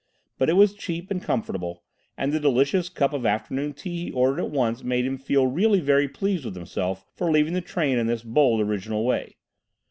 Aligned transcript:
But 0.39 0.49
it 0.49 0.53
was 0.53 0.73
cheap 0.73 1.11
and 1.11 1.21
comfortable, 1.21 1.83
and 2.17 2.33
the 2.33 2.39
delicious 2.39 2.89
cup 2.89 3.13
of 3.13 3.23
afternoon 3.23 3.73
tea 3.73 4.05
he 4.05 4.11
ordered 4.11 4.39
at 4.41 4.49
once 4.49 4.83
made 4.83 5.05
him 5.05 5.19
feel 5.19 5.45
really 5.45 5.79
very 5.79 6.07
pleased 6.09 6.43
with 6.43 6.55
himself 6.55 7.05
for 7.15 7.29
leaving 7.29 7.53
the 7.53 7.61
train 7.61 7.99
in 7.99 8.07
this 8.07 8.23
bold, 8.23 8.61
original 8.61 9.05
way. 9.05 9.35